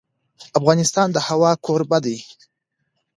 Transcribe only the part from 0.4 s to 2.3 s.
افغانستان د هوا کوربه دی.